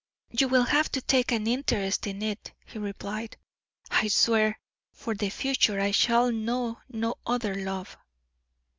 [0.31, 3.37] "You will have to take an interest in it," he replied;
[3.91, 4.59] "I swear,
[4.91, 7.95] for the future, you shall know no other love."